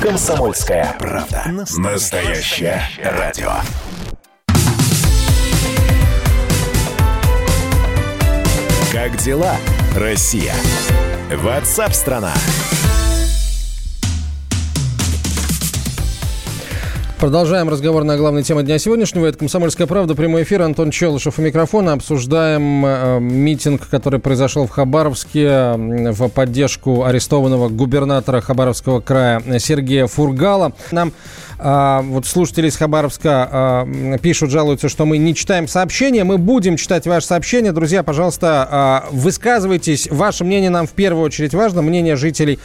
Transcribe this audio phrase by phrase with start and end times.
[0.00, 1.42] Комсомольская правда.
[1.76, 3.50] Настоящее радио.
[8.92, 9.56] Как дела,
[9.96, 10.54] Россия?
[11.34, 12.32] Ватсап-страна!
[17.20, 19.26] Продолжаем разговор на главной теме дня сегодняшнего.
[19.26, 20.62] Это «Комсомольская правда», прямой эфир.
[20.62, 21.94] Антон Челышев у микрофона.
[21.94, 30.06] Обсуждаем э, митинг, который произошел в Хабаровске э, в поддержку арестованного губернатора Хабаровского края Сергея
[30.06, 30.74] Фургала.
[30.92, 31.12] Нам
[31.58, 36.24] э, вот слушатели из Хабаровска э, пишут, жалуются, что мы не читаем сообщения.
[36.24, 37.72] Мы будем читать ваши сообщения.
[37.72, 40.08] Друзья, пожалуйста, э, высказывайтесь.
[40.10, 41.82] Ваше мнение нам в первую очередь важно.
[41.82, 42.58] Мнение жителей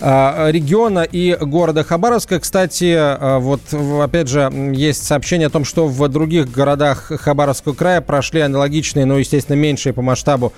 [0.00, 2.40] региона и города Хабаровска.
[2.40, 3.60] Кстати, вот
[4.02, 9.18] опять же, есть сообщение о том, что в других городах Хабаровского края прошли аналогичные, но,
[9.18, 10.52] естественно, меньшие по масштабу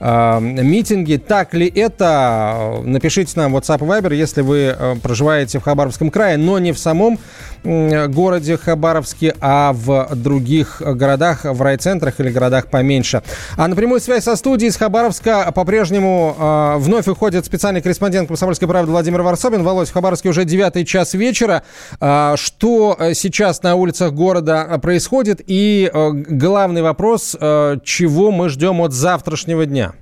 [0.00, 1.16] э, митинги.
[1.16, 2.80] Так ли это?
[2.84, 6.78] Напишите нам в WhatsApp Viber, если вы э, проживаете в Хабаровском крае, но не в
[6.78, 7.18] самом
[7.64, 13.22] городе Хабаровске, а в других городах, в райцентрах или городах поменьше.
[13.56, 18.68] А на прямую связь со студией из Хабаровска по-прежнему э, вновь выходит специальный корреспондент «Комсомольской
[18.68, 19.62] правды» Владимир Варсобин.
[19.62, 21.62] Володь, в Хабаровске уже девятый час вечера.
[22.00, 27.36] Э, что Э, сейчас на улицах города э, происходит и э, главный вопрос,
[27.84, 29.94] чего мы ждем от завтрашнего дня?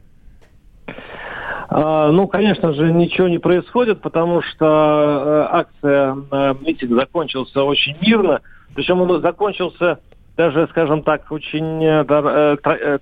[1.78, 6.14] А, ну, конечно же, ничего не происходит, потому что акция,
[6.60, 8.40] митинг закончился очень мирно.
[8.74, 9.98] Причем он закончился
[10.38, 11.84] даже, скажем так, очень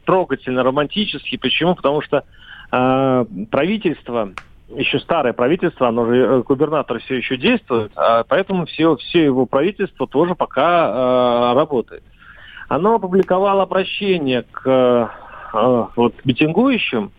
[0.05, 1.37] трогательно, романтически.
[1.37, 1.77] Почему?
[1.77, 2.25] Потому что
[2.71, 4.31] правительство
[4.69, 9.47] еще старое правительство, оно же, э, губернатор все еще действует, а поэтому все, все его
[9.47, 12.03] правительство тоже пока э, работает.
[12.69, 17.13] Оно опубликовало обращение к э, вот, митингующим,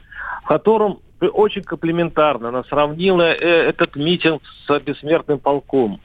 [0.44, 6.00] в котором очень комплиментарно она сравнила э, этот митинг с бессмертным полком,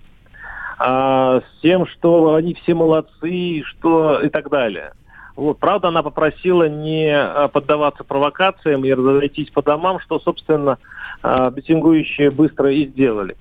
[0.78, 4.92] э, с тем, что они все молодцы, что и так далее.
[5.36, 5.58] Вот.
[5.58, 10.78] Правда, она попросила не э, поддаваться провокациям и разойтись по домам, что, собственно,
[11.22, 13.36] э, митингующие быстро и сделали.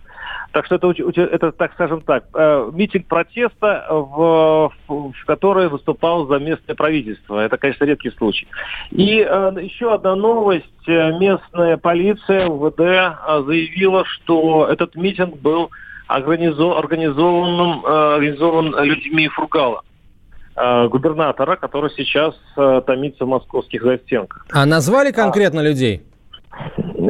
[0.52, 6.40] Так что это, это так скажем так, э, митинг протеста, в, в который выступал за
[6.40, 7.40] местное правительство.
[7.40, 8.48] Это, конечно, редкий случай.
[8.92, 10.66] И еще одна новость.
[10.88, 15.70] Местная полиция, МВД, заявила, что этот митинг был
[16.08, 19.84] организованным, организован людьми Фургала.
[20.62, 24.46] Э, губернатора, который сейчас э, томится в московских застенках.
[24.52, 26.04] А назвали конкретно а, людей?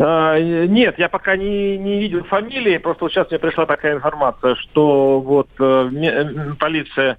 [0.02, 4.56] А, нет, я пока не, не видел фамилии, просто вот сейчас мне пришла такая информация,
[4.56, 7.18] что вот э, полиция,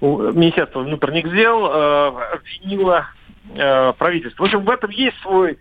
[0.00, 3.06] Министерство внутренних дел э, обвинило
[3.54, 4.42] э, правительство.
[4.42, 5.58] В общем, в этом есть свой,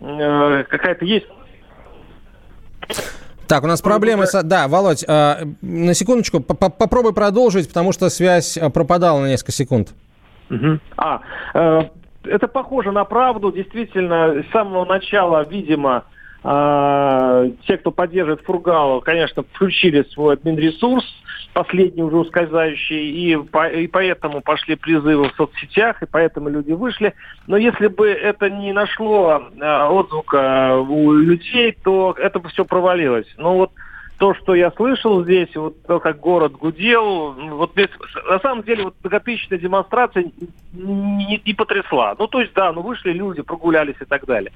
[0.00, 1.26] э, какая-то есть
[3.46, 4.42] так, у нас проблемы с...
[4.42, 9.90] Да, Володь, э, на секундочку, попробуй продолжить, потому что связь а, пропадала на несколько секунд.
[10.50, 10.78] Угу.
[10.96, 11.20] А,
[11.54, 11.82] э,
[12.26, 13.52] это похоже на правду.
[13.52, 16.04] Действительно, с самого начала, видимо,
[16.42, 21.04] э, те, кто поддерживает Фургала, конечно, включили свой админ-ресурс,
[21.52, 27.14] последний уже ускользающий, и, по, и поэтому пошли призывы в соцсетях, и поэтому люди вышли.
[27.46, 33.32] Но если бы это не нашло э, отзвука у людей, то это бы все провалилось.
[33.38, 33.70] Но вот
[34.18, 38.94] то, что я слышал здесь, вот то, как город гудел, вот на самом деле вот
[39.02, 40.30] многотысячная демонстрация
[40.72, 42.14] не, не потрясла.
[42.18, 44.52] Ну, то есть, да, ну вышли люди, прогулялись и так далее.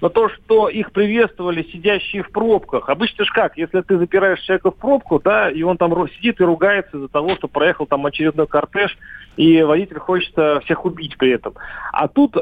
[0.00, 4.70] Но то, что их приветствовали сидящие в пробках, обычно же как, если ты запираешь человека
[4.70, 8.46] в пробку, да, и он там сидит и ругается из-за того, что проехал там очередной
[8.46, 8.96] кортеж,
[9.36, 10.32] и водитель хочет
[10.64, 11.54] всех убить при этом.
[11.92, 12.40] А тут э,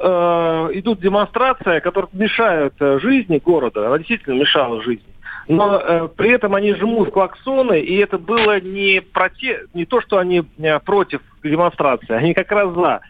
[0.74, 5.15] идут демонстрации, которые мешают э, жизни города, она действительно мешала жизни
[5.48, 9.66] но э, при этом они жмут клаксоны, и это было не, проте...
[9.74, 13.00] не то, что они э, против демонстрации, они как раз за.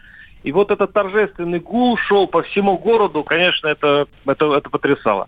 [0.43, 5.27] И вот этот торжественный гул шел по всему городу, конечно, это, это, это потрясало.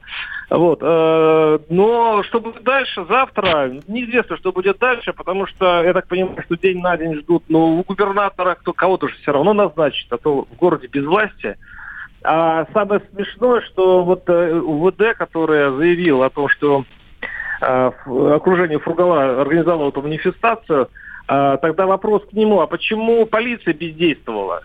[0.51, 0.79] Вот.
[0.81, 6.37] Э, но что будет дальше, завтра, неизвестно, что будет дальше, потому что, я так понимаю,
[6.45, 10.43] что день на день ждут нового губернатора, кто кого-то же все равно назначит, а то
[10.43, 11.57] в городе без власти.
[12.23, 16.83] А самое смешное, что вот э, УВД, которая заявила о том, что
[17.59, 20.89] окружение Фургала организовало эту манифестацию,
[21.27, 24.63] э, тогда вопрос к нему, а почему полиция бездействовала?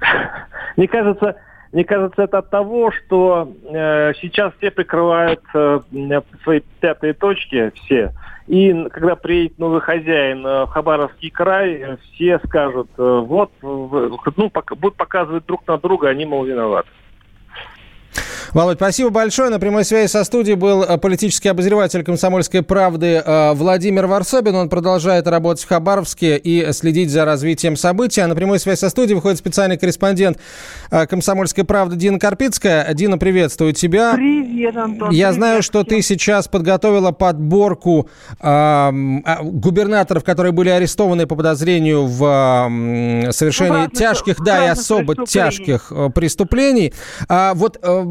[0.76, 1.36] Мне кажется,
[1.72, 5.80] мне кажется, это от того, что э, сейчас все прикрывают э,
[6.42, 8.12] свои пятые точки, все.
[8.48, 14.74] И когда приедет новый хозяин э, в Хабаровский край, все скажут, э, вот, ну, пок-
[14.74, 16.88] будут показывать друг на друга, они, мол, виноваты.
[18.52, 19.48] Володь, спасибо большое.
[19.48, 24.56] На прямой связи со студией был э, политический обозреватель «Комсомольской правды» э, Владимир Варсобин.
[24.56, 28.20] Он продолжает работать в Хабаровске и следить за развитием событий.
[28.22, 30.38] А на прямой связи со студией выходит специальный корреспондент
[30.90, 32.92] э, «Комсомольской правды» Дина Карпицкая.
[32.92, 34.14] Дина, приветствую тебя.
[34.14, 35.10] Привет, Антон.
[35.10, 38.08] Я знаю, что ты сейчас подготовила подборку
[38.40, 38.90] э,
[39.42, 45.24] губернаторов, которые были арестованы по подозрению в э, совершении разных- тяжких, в да, и особо
[45.24, 46.92] тяжких преступлений.
[47.28, 48.04] А вот э,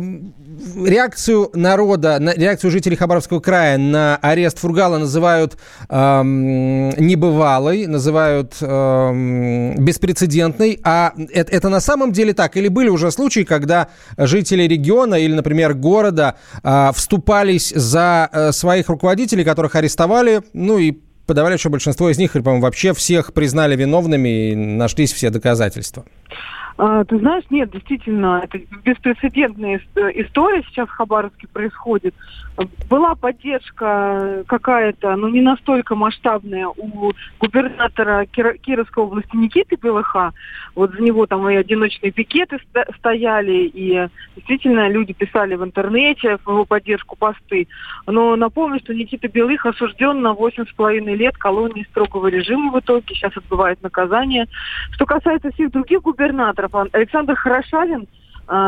[0.86, 5.58] реакцию народа, на, реакцию жителей Хабаровского края на арест Фургала называют
[5.90, 10.80] эм, небывалой, называют эм, беспрецедентной.
[10.84, 12.58] А это, это на самом деле так?
[12.58, 18.90] Или были уже случаи, когда жители региона или, например, города э, вступались за э, своих
[18.90, 24.52] руководителей, которых арестовали, ну и подавляющее большинство из них, или, по-моему, вообще всех признали виновными
[24.52, 26.04] и нашлись все доказательства?
[26.82, 32.16] А, ты знаешь, нет, действительно, это беспрецедентная ис- история сейчас в Хабаровске происходит.
[32.90, 40.34] Была поддержка какая-то, но не настолько масштабная у губернатора Кировской области Никиты Белыха.
[40.76, 42.60] Вот за него там и одиночные пикеты
[42.98, 47.68] стояли, и действительно люди писали в интернете в его поддержку посты.
[48.06, 53.38] Но напомню, что Никита Белых осужден на 8,5 лет колонии строгого режима в итоге, сейчас
[53.38, 54.48] отбывает наказание.
[54.92, 58.08] Что касается всех других губернаторов, Ан- Александр Хорошавин,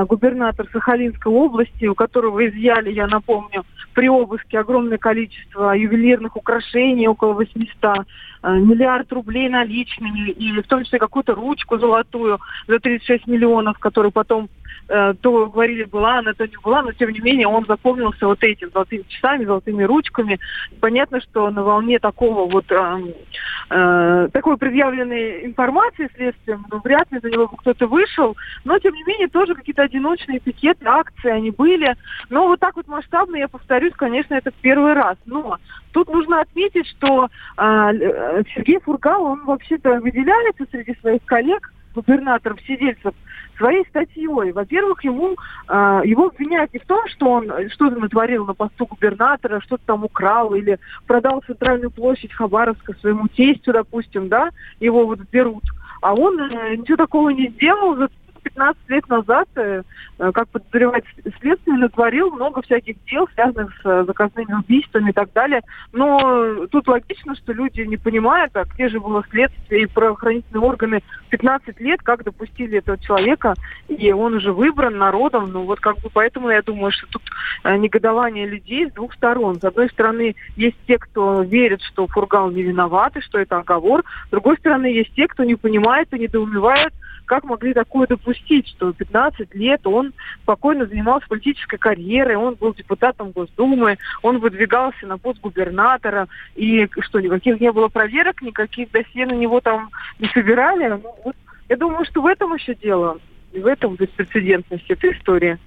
[0.06, 3.64] губернатор Сахалинской области, у которого изъяли, я напомню,
[3.94, 8.06] при обыске огромное количество ювелирных украшений, около 800,
[8.44, 14.12] а, миллиард рублей наличными, и в том числе какую-то ручку золотую за 36 миллионов, которую
[14.12, 14.50] потом
[14.88, 18.70] то говорили, была она, то не была, но тем не менее он запомнился вот этими
[18.70, 20.40] золотыми часами, золотыми ручками.
[20.80, 23.14] Понятно, что на волне такого вот э,
[23.70, 28.36] э, такой предъявленной информации следствием, ну, вряд ли за него бы кто-то вышел,
[28.66, 31.96] но тем не менее тоже какие-то одиночные пикеты, акции, они были.
[32.30, 35.18] Но вот так вот масштабно, я повторюсь, конечно, это в первый раз.
[35.26, 35.58] Но
[35.94, 37.60] тут нужно отметить, что э,
[38.56, 43.14] Сергей Фургал, он вообще-то выделяется среди своих коллег, губернаторов, сидельцев,
[43.58, 44.52] своей статьей.
[44.52, 45.36] Во-первых, ему
[45.68, 50.04] э, его обвиняют не в том, что он что-то натворил на посту губернатора, что-то там
[50.04, 54.50] украл или продал центральную площадь Хабаровска своему тестю, допустим, да,
[54.80, 55.64] его вот берут.
[56.02, 57.96] А он э, ничего такого не сделал,
[58.44, 59.84] 15 лет назад, э,
[60.20, 61.04] э, как подозревать
[61.40, 65.62] следствие, натворил много всяких дел, связанных с э, заказными убийствами и так далее.
[65.94, 71.02] Но тут логично, что люди не понимают, а где же было следствие и правоохранительные органы
[71.30, 73.54] 15 лет, как допустили этого человека,
[73.88, 75.52] и он уже выбран народом.
[75.52, 77.24] Ну вот как бы поэтому я думаю, что тут
[77.64, 79.60] негодование людей с двух сторон.
[79.60, 84.04] С одной стороны, есть те, кто верит, что Фургал не виноват и что это оговор.
[84.28, 86.94] С другой стороны, есть те, кто не понимает и недоумевает,
[87.26, 90.14] как могли такое допустить, что 15 лет он
[90.44, 97.20] спокойно занимался политической карьерой, он был депутатом Госдумы, он выдвигался на пост губернатора, и что,
[97.20, 99.90] никаких не было проверок, никаких досье на него там
[100.20, 100.88] не собирали.
[100.90, 101.36] Ну, вот,
[101.70, 103.20] я думаю, что в этом еще дело,
[103.54, 105.58] в этом беспрецедентность этой истории.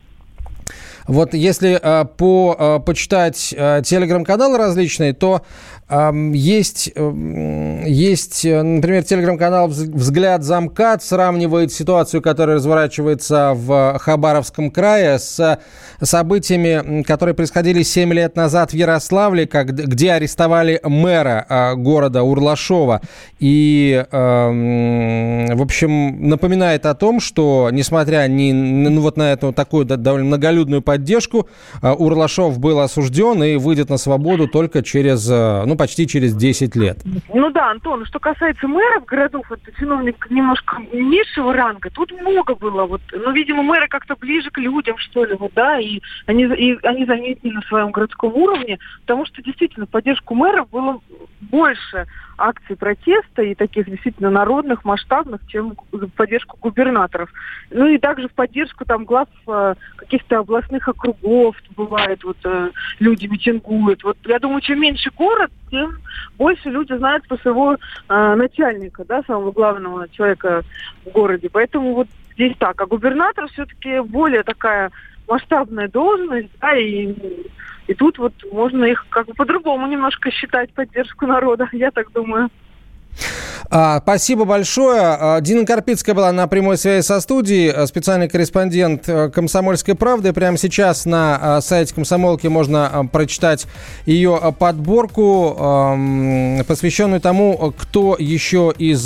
[1.06, 5.42] Вот если э, по, э, почитать э, телеграм-каналы различные, то
[5.88, 15.18] э, есть, э, есть, например, телеграм-канал «Взгляд замкат» сравнивает ситуацию, которая разворачивается в Хабаровском крае
[15.18, 15.58] с
[16.00, 23.02] событиями, которые происходили 7 лет назад в Ярославле, как, где арестовали мэра э, города Урлашова.
[23.38, 29.84] И, э, в общем, напоминает о том, что, несмотря ни, ну, вот на эту такую
[29.84, 31.48] довольно многолюдную поддержку,
[31.82, 36.76] э, Урлашов был осужден и выйдет на свободу только через, э, ну, почти через 10
[36.76, 36.98] лет.
[37.32, 42.86] Ну да, Антон, что касается мэров городов, это чиновник немножко низшего ранга, тут много было,
[42.86, 46.78] вот, ну, видимо, мэры как-то ближе к людям, что ли, вот, да, и они, и
[46.82, 51.00] они заметили на своем городском уровне, потому что действительно поддержку мэров было
[51.40, 52.06] больше
[52.38, 57.30] акций протеста и таких действительно народных, масштабных, чем в поддержку губернаторов.
[57.70, 63.26] Ну и также в поддержку там глав э, каких-то областных округов бывает, вот э, люди
[63.26, 64.04] митингуют.
[64.04, 65.98] Вот я думаю, чем меньше город, тем
[66.38, 70.62] больше люди знают про своего э, начальника, да, самого главного человека
[71.04, 71.48] в городе.
[71.50, 72.80] Поэтому вот здесь так.
[72.80, 74.90] А губернатор все-таки более такая
[75.26, 77.14] масштабная должность, да, и,
[77.86, 82.50] и тут вот можно их как бы по-другому немножко считать поддержку народа, я так думаю.
[83.70, 85.00] А, спасибо большое.
[85.02, 90.32] А, Дина Карпицкая была на прямой связи со студией, а, специальный корреспондент э, «Комсомольской правды».
[90.32, 93.66] Прямо сейчас на сайте «Комсомолки» можно прочитать
[94.06, 95.54] ее подборку,
[96.66, 99.02] посвященную тому, кто еще из,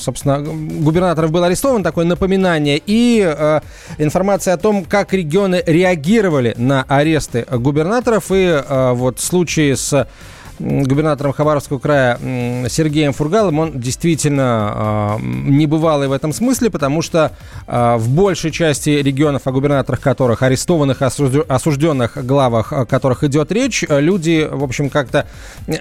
[0.00, 3.20] собственно, губернаторов был арестован, такое напоминание, и
[3.98, 10.06] информация о том, как регионы реагировали на аресты губернаторов, и вот случаи с
[10.58, 12.18] губернатором Хабаровского края
[12.68, 17.32] Сергеем Фургалом, он действительно э, небывалый в этом смысле, потому что
[17.66, 23.84] э, в большей части регионов, о губернаторах которых, арестованных, осужденных главах о которых идет речь,
[23.88, 25.26] люди, в общем, как-то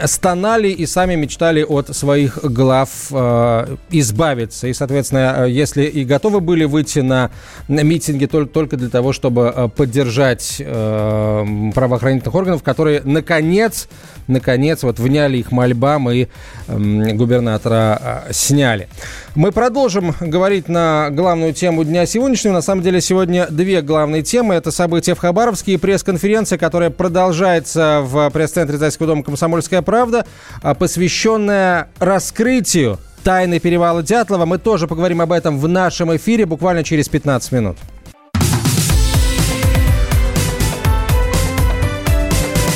[0.05, 4.67] стонали и сами мечтали от своих глав э, избавиться.
[4.67, 7.31] И, соответственно, если и готовы были выйти на
[7.67, 13.87] митинги только, для того, чтобы поддержать э, правоохранительных органов, которые, наконец,
[14.27, 16.27] наконец, вот вняли их мольбам и
[16.67, 18.87] губернатора э, сняли.
[19.35, 22.53] Мы продолжим говорить на главную тему дня сегодняшнего.
[22.53, 24.55] На самом деле сегодня две главные темы.
[24.55, 30.25] Это события в Хабаровске и пресс-конференция, которая продолжается в пресс-центре Зайского дома «Комсомольская правда»,
[30.61, 34.45] а, посвященная раскрытию тайны перевала Дятлова.
[34.45, 37.77] Мы тоже поговорим об этом в нашем эфире буквально через 15 минут.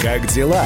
[0.01, 0.65] Как дела,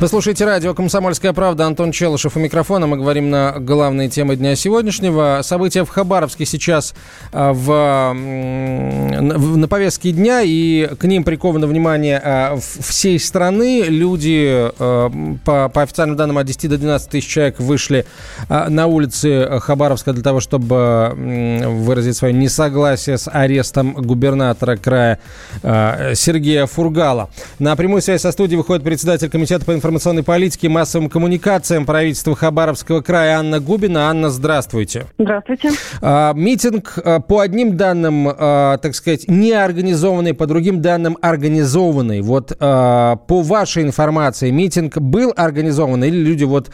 [0.00, 1.66] Вы слушаете радио «Комсомольская правда».
[1.66, 2.86] Антон Челышев у микрофона.
[2.86, 5.40] Мы говорим на главные темы дня сегодняшнего.
[5.42, 6.94] События в Хабаровске сейчас
[7.34, 13.82] а, в, на повестке дня, и к ним приковано внимание а, всей страны.
[13.88, 15.10] Люди, а,
[15.44, 18.06] по, по официальным данным, от 10 до 12 тысяч человек вышли
[18.48, 25.18] на улицы Хабаровска для того, чтобы выразить свое несогласие с арестом губернатора края
[25.62, 27.28] Сергея Фургала.
[27.58, 31.84] На прямую связь со студией выходит председатель комитета по информации информационной политике и массовым коммуникациям
[31.84, 34.08] правительства Хабаровского края Анна Губина.
[34.08, 35.06] Анна, здравствуйте.
[35.18, 35.70] Здравствуйте.
[36.00, 42.20] А, митинг а, по одним данным, а, так сказать, не организованный, по другим данным организованный.
[42.20, 46.70] Вот по вашей информации, митинг был организован или люди вот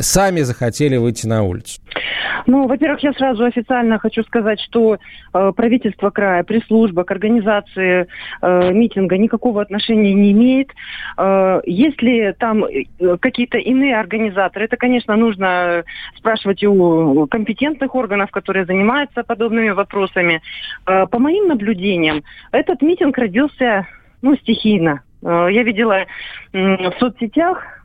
[0.00, 1.80] сами захотели выйти на улицу?
[2.46, 4.98] Ну, во-первых, я сразу официально хочу сказать, что
[5.32, 8.06] э, правительство края, пресс-служба к организации
[8.42, 10.70] э, митинга никакого отношения не имеет.
[11.16, 15.84] Э, если там э, какие-то иные организаторы, это, конечно, нужно
[16.16, 20.42] спрашивать у компетентных органов, которые занимаются подобными вопросами.
[20.86, 23.86] Э, по моим наблюдениям, этот митинг родился
[24.22, 25.02] ну, стихийно.
[25.22, 26.06] Э, я видела
[26.52, 27.79] в соцсетях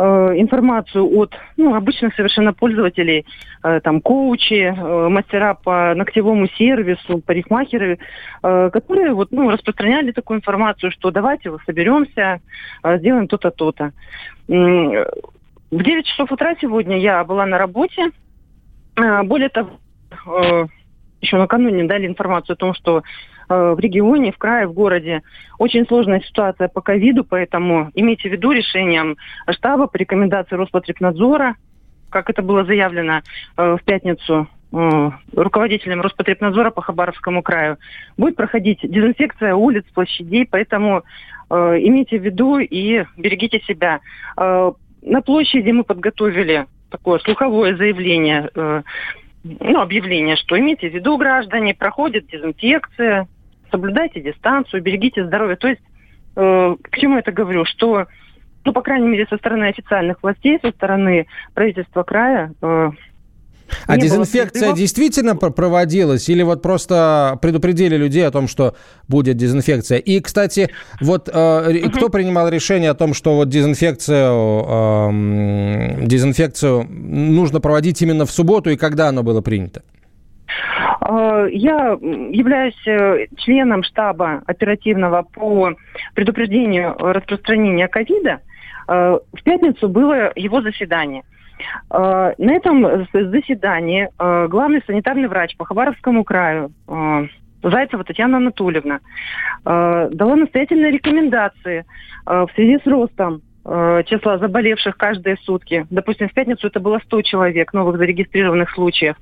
[0.00, 3.26] информацию от ну, обычных совершенно пользователей,
[3.62, 7.98] э, там коучи, э, мастера по ногтевому сервису, парикмахеры,
[8.42, 12.40] э, которые вот, ну, распространяли такую информацию, что давайте вот соберемся,
[12.82, 13.92] э, сделаем то-то, то-то.
[14.48, 18.10] В 9 часов утра сегодня я была на работе.
[18.96, 19.70] Э, более того,
[20.26, 20.66] э,
[21.20, 25.22] еще накануне дали информацию о том, что Э, в регионе, в крае, в городе.
[25.58, 29.16] Очень сложная ситуация по ковиду, поэтому имейте в виду решением
[29.50, 31.56] штаба по рекомендации Роспотребнадзора,
[32.12, 33.22] как это было заявлено
[33.56, 37.78] э, в пятницу э, руководителем Роспотребнадзора по Хабаровскому краю,
[38.16, 41.02] будет проходить дезинфекция улиц, площадей, поэтому
[41.50, 44.00] э, имейте в виду и берегите себя.
[44.36, 44.72] Э,
[45.02, 48.82] на площади мы подготовили такое слуховое заявление, э,
[49.44, 53.26] ну, объявление, что имейте в виду, граждане, проходит дезинфекция,
[53.70, 55.56] соблюдайте дистанцию, берегите здоровье.
[55.56, 55.82] То есть,
[56.36, 57.64] э, к чему это говорю?
[57.64, 58.06] Что,
[58.64, 62.90] ну, по крайней мере, со стороны официальных властей, со стороны правительства края, э,
[63.86, 68.74] а дезинфекция действительно проводилась или вот просто предупредили людей о том, что
[69.08, 69.98] будет дезинфекция?
[69.98, 71.90] И, кстати, вот э, угу.
[71.90, 78.70] кто принимал решение о том, что вот дезинфекцию, э, дезинфекцию нужно проводить именно в субботу
[78.70, 79.82] и когда оно было принято?
[81.00, 85.72] Э, я являюсь э, членом штаба оперативного по
[86.14, 88.40] предупреждению распространения ковида.
[88.88, 91.22] Э, в пятницу было его заседание.
[91.90, 94.08] На этом заседании
[94.48, 96.70] главный санитарный врач по Хабаровскому краю
[97.62, 99.00] Зайцева Татьяна Анатольевна
[99.64, 101.84] дала настоятельные рекомендации
[102.26, 105.86] в связи с ростом Э, числа заболевших каждые сутки.
[105.88, 109.14] Допустим, в пятницу это было 100 человек новых зарегистрированных случаев.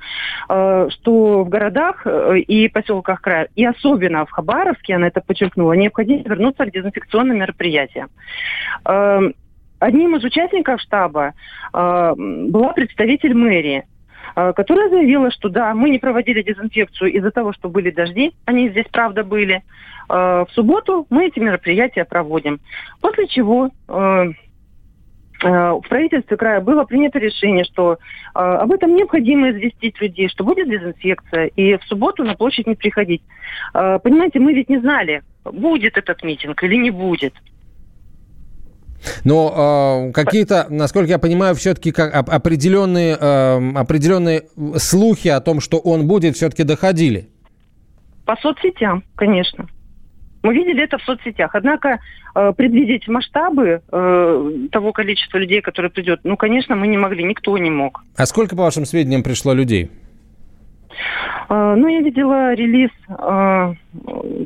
[0.48, 5.74] Э, что в городах э, и поселках края, и особенно в Хабаровске, она это подчеркнула,
[5.74, 8.08] необходимо вернуться к дезинфекционным мероприятиям.
[9.80, 11.34] Одним из участников штаба
[11.72, 13.84] была представитель мэрии.
[14.36, 18.68] э, которая заявила, что да, мы не проводили дезинфекцию из-за того, что были дожди, они
[18.68, 19.62] здесь правда были.
[20.08, 22.60] Э, в субботу мы эти мероприятия проводим.
[23.00, 24.32] После чего э,
[25.42, 27.96] в правительстве края было принято решение, что э,
[28.38, 33.22] об этом необходимо известить людей, что будет дезинфекция, и в субботу на площадь не приходить.
[33.74, 37.34] Э, понимаете, мы ведь не знали, будет этот митинг или не будет.
[39.24, 44.44] Но э, какие-то, насколько я понимаю, все-таки как определенные, э, определенные
[44.76, 47.28] слухи о том, что он будет, все-таки доходили.
[48.24, 49.66] По соцсетям, конечно.
[50.42, 51.54] Мы видели это в соцсетях.
[51.54, 52.00] Однако
[52.34, 57.56] э, предвидеть масштабы э, того количества людей, которое придет, ну, конечно, мы не могли, никто
[57.58, 58.02] не мог.
[58.16, 59.90] А сколько, по вашим сведениям, пришло людей?
[61.52, 63.74] А, ну, я видела релиз э,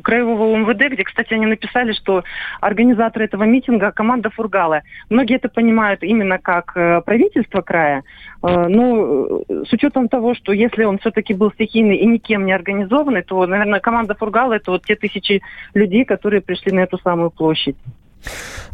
[0.03, 2.23] Краевого МВД, где, кстати, они написали, что
[2.61, 4.81] организаторы этого митинга– команда Фургала.
[5.11, 8.01] Многие это понимают именно как э, правительство края,
[8.41, 13.21] э, но с учетом того, что если он все-таки был стихийный и никем не организованный,
[13.21, 15.43] то, наверное, команда Фургала– это вот те тысячи
[15.75, 17.75] людей, которые пришли на эту самую площадь.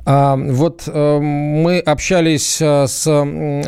[0.04, 3.08] А, вот а, мы общались а, с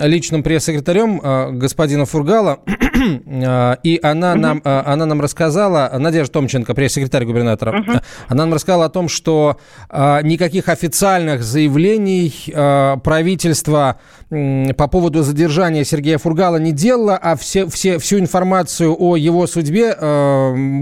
[0.03, 2.59] личным пресс-секретарем а, господина Фургала,
[3.83, 9.09] и она, нам, она нам рассказала, Надежда Томченко, пресс-секретарь губернатора, она нам рассказала о том,
[9.09, 9.57] что
[9.91, 13.99] никаких официальных заявлений а, правительство
[14.29, 19.95] по поводу задержания Сергея Фургала не делало, а все, все, всю информацию о его судьбе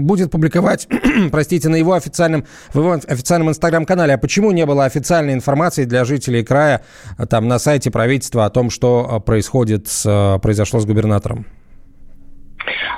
[0.02, 0.88] будет публиковать,
[1.30, 4.14] простите, на его официальном, в его официальном инстаграм-канале.
[4.14, 6.82] А почему не было официальной информации для жителей края
[7.18, 11.46] а, там на сайте правительства о том, что а, происходит, с, а, произошло с губернатором?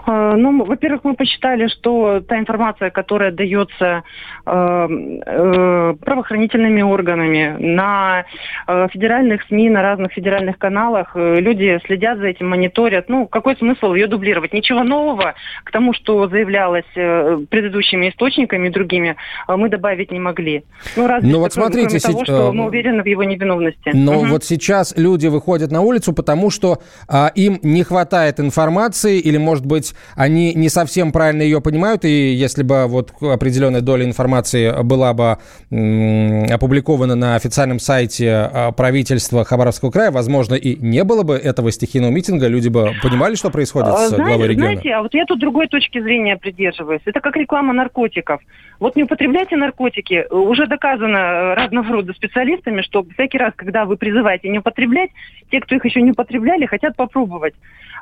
[0.07, 4.03] Ну, во-первых, мы посчитали, что та информация, которая дается э, э,
[4.45, 8.27] правоохранительными органами на
[8.67, 13.09] э, федеральных СМИ, на разных федеральных каналах, э, люди следят за этим, мониторят.
[13.09, 14.53] Ну, какой смысл ее дублировать?
[14.53, 15.33] Ничего нового
[15.65, 19.17] к тому, что заявлялось э, предыдущими источниками и другими,
[19.49, 20.65] э, мы добавить не могли.
[20.97, 23.93] Ну, разве ну, вот смотрите, кроме того, что мы уверены в его невиновности.
[23.95, 24.27] Но угу.
[24.27, 29.65] вот сейчас люди выходят на улицу, потому что э, им не хватает информации или, может
[29.65, 34.34] быть, они не совсем правильно ее понимают, и если бы вот определенная доля информации
[34.83, 35.39] была бы
[35.71, 42.11] опубликована на официальном сайте а, правительства Хабаровского края, возможно, и не было бы этого стихийного
[42.11, 44.73] митинга, люди бы понимали, что происходит с знаете, главой региона.
[44.73, 47.03] Знаете, а вот я тут другой точки зрения придерживаюсь.
[47.05, 48.41] Это как реклама наркотиков.
[48.81, 50.27] Вот не употребляйте наркотики.
[50.31, 55.11] Уже доказано э, разного рода специалистами, что всякий раз, когда вы призываете не употреблять,
[55.51, 57.55] те, кто их еще не употребляли, хотят попробовать.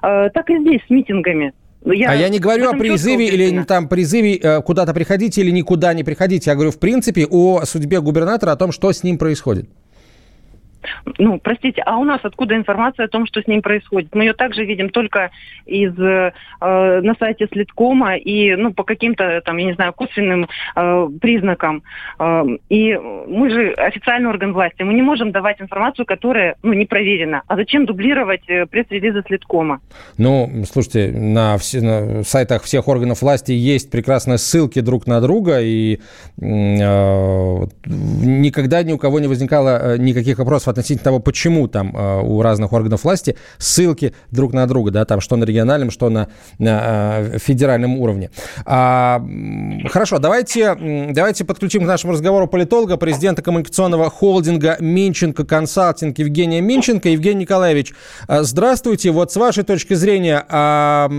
[0.03, 1.53] Э, так и здесь с митингами.
[1.85, 5.51] Ну, я а я не говорю о призыве или там призыве э, куда-то приходить или
[5.51, 6.47] никуда не приходить.
[6.47, 9.69] Я говорю, в принципе, о судьбе губернатора, о том, что с ним происходит.
[11.19, 14.15] Ну, простите, а у нас откуда информация о том, что с ним происходит?
[14.15, 15.31] Мы ее также видим только
[15.67, 21.09] из э, на сайте Следкома и ну по каким-то там, я не знаю, косвенным э,
[21.21, 21.83] признакам.
[22.19, 26.87] Э, и мы же официальный орган власти, мы не можем давать информацию, которая ну не
[26.87, 27.43] проверена.
[27.47, 29.81] А зачем дублировать э, пресс-релизы Следкома?
[30.19, 35.61] Ну, слушайте, на, все, на сайтах всех органов власти есть прекрасные ссылки друг на друга
[35.61, 36.01] и
[36.41, 42.21] э, никогда ни у кого не возникало э, никаких вопросов относительно того, почему там э,
[42.23, 46.29] у разных органов власти ссылки друг на друга, да, там что на региональном, что на,
[46.59, 46.81] на
[47.19, 48.31] э, федеральном уровне.
[48.67, 49.23] А,
[49.89, 50.77] хорошо, давайте,
[51.13, 57.09] давайте подключим к нашему разговору политолога, президента коммуникационного холдинга Минченко Консалтинг Евгения Минченко.
[57.09, 57.93] Евгений Николаевич,
[58.29, 59.11] э, здравствуйте.
[59.11, 61.11] Вот с вашей точки зрения, а,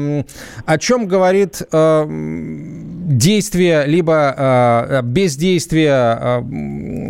[0.65, 2.05] о чем говорит а,
[3.03, 6.43] действие либо а, бездействие а,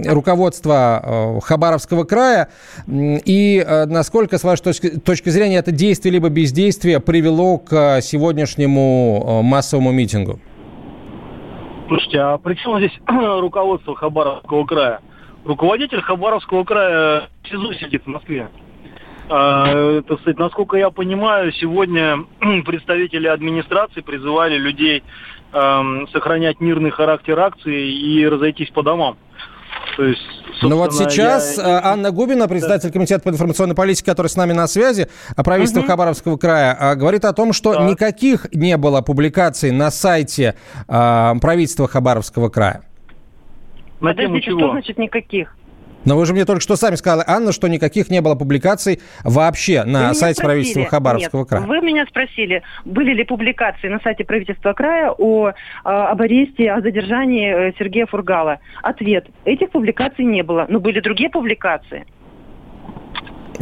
[0.08, 2.50] руководства а, Хабаровского края.
[2.88, 9.24] И э, насколько, с вашей точки, точки зрения, это действие либо бездействие привело к сегодняшнему
[9.26, 10.40] э, массовому митингу?
[11.88, 15.00] Слушайте, а при чем здесь руководство Хабаровского края?
[15.46, 18.50] Руководитель Хабаровского края в СИЗО сидит в Москве.
[19.30, 22.26] А, кстати, насколько я понимаю, сегодня
[22.66, 25.04] представители администрации призывали людей
[25.54, 29.18] эм, сохранять мирный характер акции и разойтись по домам.
[29.96, 30.22] То есть,
[30.62, 31.64] ну вот сейчас я...
[31.64, 32.94] Э, Анна Губина, председатель да.
[32.94, 35.88] комитета по информационной политике, который с нами на связи, а правительство угу.
[35.88, 37.86] Хабаровского края, а, говорит о том, что да.
[37.86, 40.56] никаких не было публикаций на сайте
[40.88, 42.84] а, правительства Хабаровского края.
[44.00, 44.60] На тему Подождите, чего?
[44.60, 45.56] что значит никаких?
[46.06, 49.84] Но вы же мне только что сами сказали, Анна, что никаких не было публикаций вообще
[49.84, 51.64] на вы сайте правительства Хабаровского Нет, края.
[51.64, 55.52] Вы меня спросили, были ли публикации на сайте правительства края о,
[55.84, 58.60] а, об аресте, о задержании э, Сергея Фургала.
[58.82, 59.28] Ответ.
[59.46, 62.06] Этих публикаций не было, но были другие публикации.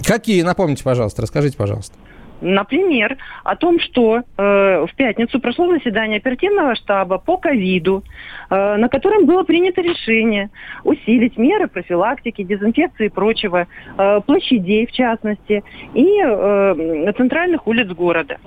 [0.06, 0.42] Какие?
[0.42, 1.96] Напомните, пожалуйста, расскажите, пожалуйста.
[2.42, 8.04] Например, о том, что э, в пятницу прошло заседание оперативного штаба по ковиду,
[8.50, 10.50] э, на котором было принято решение
[10.84, 18.38] усилить меры профилактики, дезинфекции и прочего, э, площадей в частности, и э, центральных улиц города.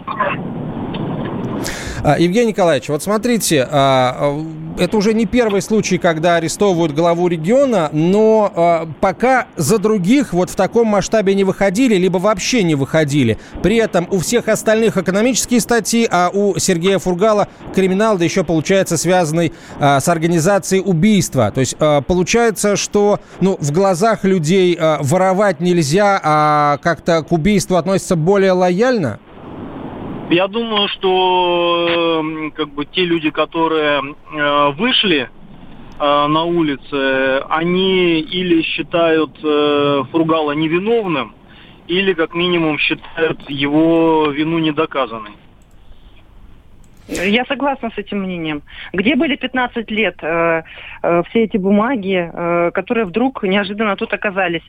[2.02, 4.34] А, Евгений Николаевич, вот смотрите, а,
[4.78, 10.50] это уже не первый случай, когда арестовывают главу региона, но а, пока за других вот
[10.50, 13.38] в таком масштабе не выходили, либо вообще не выходили.
[13.62, 18.96] При этом у всех остальных экономические статьи, а у Сергея Фургала криминал, да еще получается
[18.96, 21.52] связанный с организацией убийства.
[21.52, 28.16] То есть получается, что ну, в глазах людей воровать нельзя, а как-то к убийству относятся
[28.16, 29.18] более лояльно?
[30.30, 31.86] Я думаю, что
[32.54, 35.28] как бы те люди, которые э, вышли
[35.98, 41.34] э, на улице, они или считают э, Фургала невиновным,
[41.86, 45.32] или как минимум считают его вину недоказанной.
[47.08, 48.62] Я согласна с этим мнением.
[48.92, 50.62] Где были 15 лет э,
[51.02, 54.62] э, все эти бумаги, э, которые вдруг неожиданно тут оказались?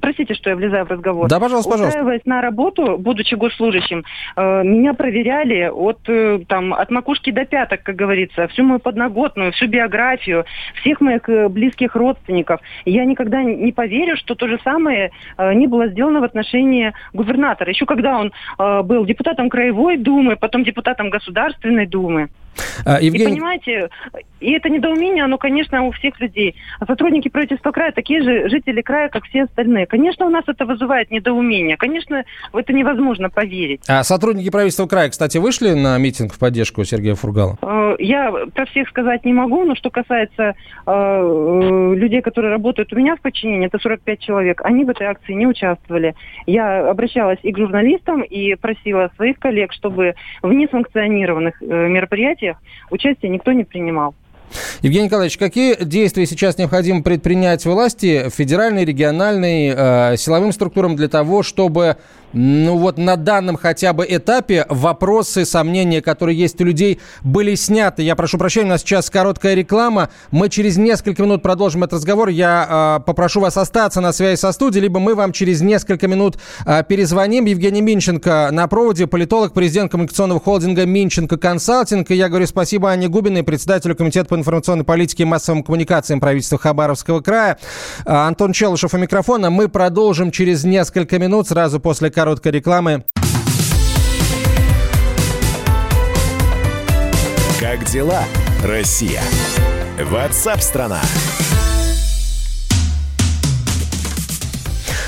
[0.00, 1.28] Простите, что я влезаю в разговор.
[1.28, 1.98] Да, пожалуйста, пожалуйста.
[1.98, 4.04] Устраиваясь на работу, будучи госслужащим,
[4.36, 9.52] э, меня проверяли от, э, там, от макушки до пяток, как говорится, всю мою подноготную,
[9.52, 10.44] всю биографию,
[10.80, 12.60] всех моих э, близких родственников.
[12.86, 17.70] я никогда не поверю, что то же самое э, не было сделано в отношении губернатора.
[17.70, 22.30] Еще когда он э, был депутатом Краевой Думы, потом депутатом Государственной Государственной Думы.
[22.84, 23.32] А, Евгений...
[23.32, 23.88] И понимаете,
[24.42, 26.56] и это недоумение, оно, конечно, у всех людей.
[26.80, 29.86] А сотрудники правительства края такие же жители края, как все остальные.
[29.86, 31.76] Конечно, у нас это вызывает недоумение.
[31.76, 33.82] Конечно, в это невозможно поверить.
[33.88, 37.56] А сотрудники правительства края, кстати, вышли на митинг в поддержку Сергея Фургала?
[37.62, 40.54] Э, я про всех сказать не могу, но что касается
[40.86, 45.34] э, людей, которые работают у меня в подчинении, это 45 человек, они в этой акции
[45.34, 46.14] не участвовали.
[46.46, 51.88] Я обращалась и к журналистам, и просила своих коллег, чтобы в несанкционированных э,
[52.42, 52.56] мероприятиях
[52.90, 54.14] участие никто не принимал.
[54.82, 61.42] Евгений Николаевич, какие действия сейчас необходимо предпринять власти, федеральной, региональной, э, силовым структурам для того,
[61.42, 61.96] чтобы
[62.32, 68.02] ну вот на данном хотя бы этапе вопросы, сомнения, которые есть у людей, были сняты.
[68.02, 70.08] Я прошу прощения, у нас сейчас короткая реклама.
[70.30, 72.28] Мы через несколько минут продолжим этот разговор.
[72.28, 76.38] Я э, попрошу вас остаться на связи со студией, либо мы вам через несколько минут
[76.64, 77.44] э, перезвоним.
[77.44, 82.10] Евгений Минченко на проводе, политолог, президент коммуникационного холдинга Минченко Консалтинг.
[82.10, 86.58] И я говорю спасибо Анне Губиной, председателю Комитета по информационной политике и массовым коммуникациям правительства
[86.58, 87.58] Хабаровского края.
[88.06, 89.50] Э, Антон Челышев у микрофона.
[89.50, 93.04] Мы продолжим через несколько минут, сразу после короткой рекламы.
[97.58, 98.22] Как дела,
[98.62, 99.20] Россия?
[100.00, 101.00] Ватсап-страна!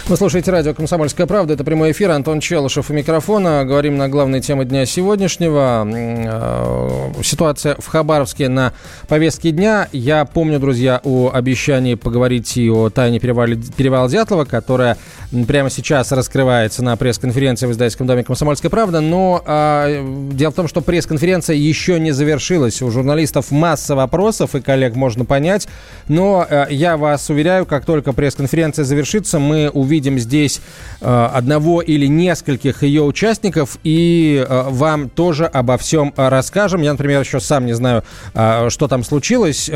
[0.07, 1.55] Вы слушаете радио «Комсомольская правда».
[1.55, 2.11] Это прямой эфир.
[2.11, 3.65] Антон Челышев у микрофона.
[3.65, 5.83] Говорим на главные темы дня сегодняшнего.
[5.87, 8.75] Э, ситуация в Хабаровске на
[9.09, 9.89] повестке дня.
[9.93, 14.99] Я помню, друзья, о обещании поговорить и о тайне перевала, перевала Дятлова, которая
[15.47, 19.01] прямо сейчас раскрывается на пресс-конференции в издательском доме «Комсомольская правда».
[19.01, 22.81] Но э, дело в том, что пресс-конференция еще не завершилась.
[22.83, 25.67] У журналистов масса вопросов, и коллег можно понять.
[26.07, 30.61] Но э, я вас уверяю, как только пресс-конференция завершится, мы увидим здесь
[31.01, 36.83] э, одного или нескольких ее участников и э, вам тоже обо всем расскажем.
[36.83, 39.71] Я, например, еще сам не знаю, э, что там случилось,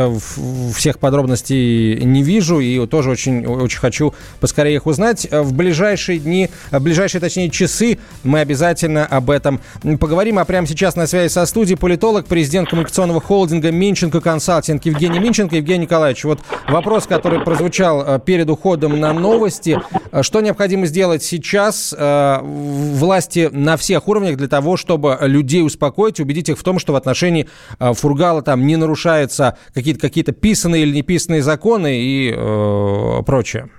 [0.74, 5.26] всех подробностей не вижу и тоже очень, очень хочу поскорее их узнать.
[5.48, 9.60] В ближайшие дни, в ближайшие, точнее, часы мы обязательно об этом
[9.98, 10.38] поговорим.
[10.38, 15.56] А прямо сейчас на связи со студией политолог, президент коммуникационного холдинга Минченко Консалтинг Евгений Минченко.
[15.56, 19.80] Евгений Николаевич, вот вопрос, который прозвучал перед уходом на новости.
[20.12, 26.20] Э, что необходимо сделать сейчас э, власти на всех уровнях для того, чтобы людей успокоить,
[26.20, 30.82] убедить их в том, что в отношении э, Фургала там не нарушаются какие-то какие писанные
[30.82, 33.70] или неписанные законы и э, прочее?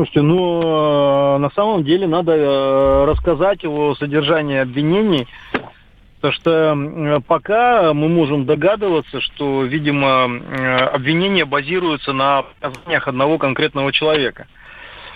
[0.00, 5.26] Слушайте, ну, на самом деле надо рассказать о содержании обвинений,
[6.22, 10.24] потому что пока мы можем догадываться, что, видимо,
[10.94, 14.46] обвинения базируются на показаниях одного конкретного человека–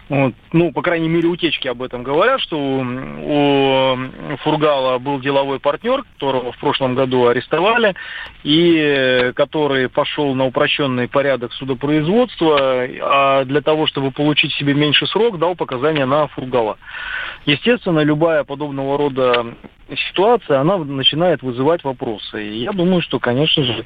[0.09, 6.03] вот, ну, по крайней мере, утечки об этом говорят, что у, Фургала был деловой партнер,
[6.15, 7.95] которого в прошлом году арестовали,
[8.43, 15.39] и который пошел на упрощенный порядок судопроизводства, а для того, чтобы получить себе меньше срок,
[15.39, 16.77] дал показания на Фургала.
[17.47, 19.55] Естественно, любая подобного рода
[20.09, 22.45] ситуация, она начинает вызывать вопросы.
[22.45, 23.85] И я думаю, что, конечно же,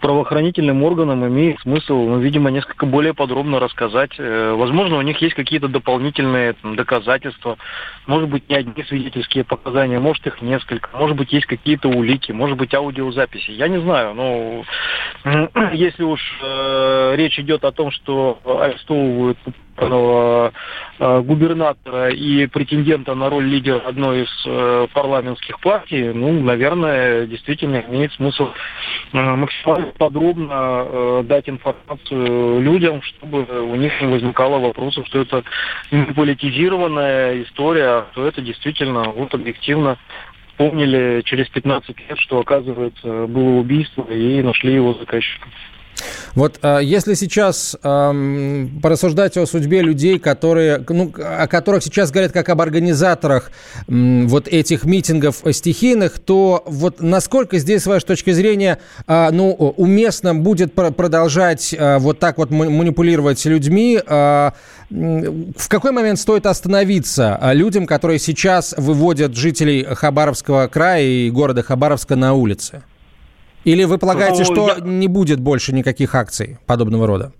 [0.00, 4.12] правоохранительным органам имеет смысл, ну, видимо, несколько более подробно рассказать.
[4.18, 7.56] Э, возможно, у них есть какие-то дополнительные там, доказательства,
[8.06, 12.56] может быть, не одни свидетельские показания, может, их несколько, может быть, есть какие-то улики, может
[12.56, 13.50] быть, аудиозаписи.
[13.50, 14.64] Я не знаю, но
[15.72, 19.38] если уж э, речь идет о том, что арестовывают
[19.80, 27.84] э, губернатора и претендента на роль лидера одной из э, парламентских партий, ну, наверное, действительно
[27.88, 28.48] имеет смысл
[29.12, 35.44] э, максимально подробно дать информацию людям, чтобы у них не возникало вопросов, что это
[35.90, 39.98] не политизированная история, а что это действительно вот объективно
[40.56, 45.48] помнили через 15 лет, что, оказывается, было убийство и нашли его заказчика.
[46.34, 52.32] Вот а, если сейчас эм, порассуждать о судьбе людей, которые, ну, о которых сейчас говорят
[52.32, 53.50] как об организаторах
[53.88, 59.52] эм, вот этих митингов стихийных, то вот насколько здесь, с вашей точки зрения, э, ну,
[59.52, 64.00] уместно будет продолжать э, вот так вот манипулировать людьми?
[64.04, 64.50] Э,
[64.90, 72.16] в какой момент стоит остановиться людям, которые сейчас выводят жителей Хабаровского края и города Хабаровска
[72.16, 72.82] на улицы?
[73.64, 74.80] Или вы полагаете, ну, что я...
[74.80, 77.32] не будет больше никаких акций подобного рода?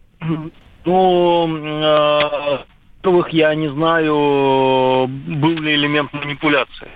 [0.85, 2.59] Ну, э,
[3.03, 6.89] во-первых, я не знаю, был ли элемент манипуляции.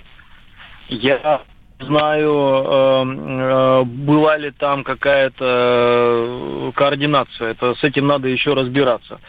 [0.89, 1.43] Я
[1.81, 7.51] знаю, э, э, была ли там какая-то координация.
[7.51, 9.21] Это с этим надо еще разбираться.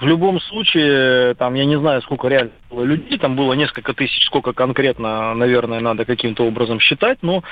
[0.00, 4.24] В любом случае, там я не знаю, сколько реально было людей, там было несколько тысяч,
[4.26, 7.42] сколько конкретно, наверное, надо каким-то образом считать, но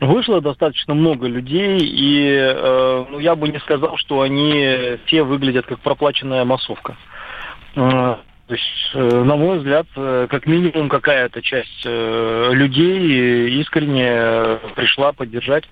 [0.00, 5.66] вышло достаточно много людей, и э, ну, я бы не сказал, что они все выглядят
[5.66, 6.96] как проплаченная массовка.
[7.74, 14.58] Э, то есть, э, на мой взгляд, э, как минимум какая-то часть э, людей искренне
[14.76, 15.64] пришла поддержать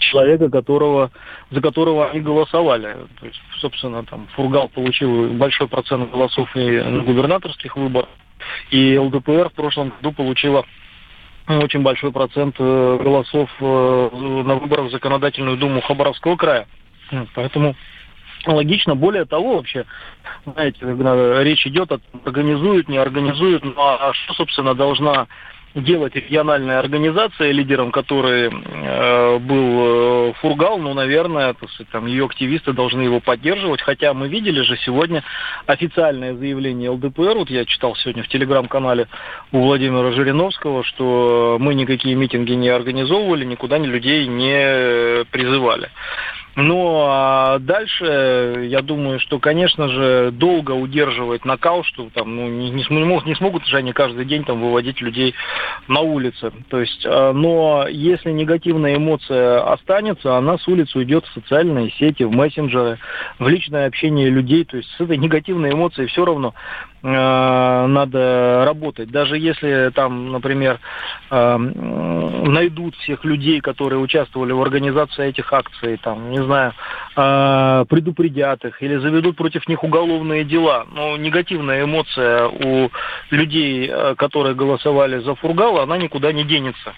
[0.00, 1.10] человека, которого,
[1.50, 2.96] за которого они голосовали.
[3.20, 8.08] То есть, собственно, там Фургал получил большой процент голосов и на губернаторских выборах,
[8.70, 10.64] и ЛДПР в прошлом году получила
[11.46, 14.08] очень большой процент э, голосов э,
[14.44, 16.66] на выборах в Законодательную Думу Хабаровского края.
[17.34, 17.76] Поэтому
[18.46, 18.94] логично.
[18.94, 19.84] Более того, вообще,
[20.46, 25.26] знаете, когда речь идет о организуют, не организуют, ну а что, собственно, должна
[25.74, 32.26] делать региональная организация, лидером которой э, был э, Фургал, ну, наверное, то есть, там ее
[32.26, 35.24] активисты должны его поддерживать, хотя мы видели же сегодня
[35.66, 39.08] официальное заявление ЛДПР, вот я читал сегодня в телеграм-канале
[39.52, 45.90] у Владимира Жириновского, что мы никакие митинги не организовывали, никуда ни людей не призывали.
[46.56, 52.70] Ну, а дальше, я думаю, что, конечно же, долго удерживать накал, что там, ну, не,
[52.70, 55.34] не, смогут, не смогут же они каждый день там выводить людей
[55.88, 56.52] на улицы.
[56.68, 62.22] То есть, а, но если негативная эмоция останется, она с улицы уйдет в социальные сети,
[62.22, 62.98] в мессенджеры,
[63.40, 64.64] в личное общение людей.
[64.64, 66.54] То есть с этой негативной эмоцией все равно
[67.06, 69.10] надо работать.
[69.10, 70.80] Даже если там, например,
[71.30, 76.72] э, найдут всех людей, которые участвовали в организации этих акций, там, не знаю,
[77.16, 80.86] э, предупредят их или заведут против них уголовные дела.
[80.94, 82.90] Но негативная эмоция у
[83.30, 86.94] людей, которые голосовали за Фургала, она никуда не денется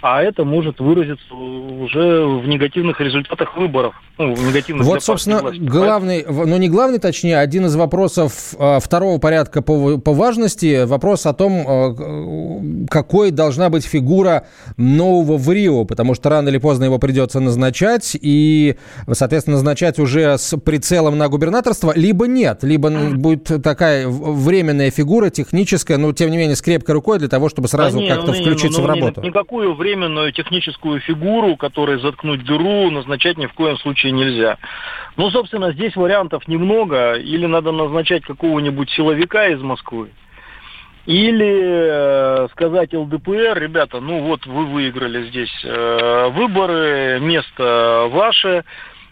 [0.00, 3.94] а это может выразиться уже в негативных результатах выборов.
[4.18, 5.60] Ну, в негативных вот, собственно, власти.
[5.60, 11.26] главный, ну не главный, точнее, один из вопросов э, второго порядка по, по важности, вопрос
[11.26, 16.84] о том, э, какой должна быть фигура нового в Рио, потому что рано или поздно
[16.84, 18.76] его придется назначать, и,
[19.12, 25.96] соответственно, назначать уже с прицелом на губернаторство, либо нет, либо будет такая временная фигура, техническая,
[25.96, 28.80] но, тем не менее, с крепкой рукой для того, чтобы сразу да как-то ну, включиться
[28.80, 29.22] ну, в работу.
[29.22, 29.87] Никакую временную
[30.32, 34.58] техническую фигуру, которой заткнуть дыру, назначать ни в коем случае нельзя.
[35.16, 37.14] Ну, собственно, здесь вариантов немного.
[37.14, 40.10] Или надо назначать какого-нибудь силовика из Москвы,
[41.08, 48.64] или э, сказать ЛДПР, ребята, ну вот вы выиграли здесь э, выборы, место ваше,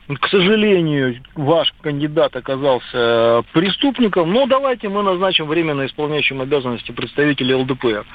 [0.08, 8.06] к сожалению, ваш кандидат оказался преступником, но давайте мы назначим временно исполняющим обязанности представителя ЛДПР.